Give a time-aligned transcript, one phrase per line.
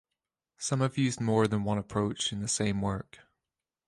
[0.57, 3.19] Some have used more than one approach in the same work.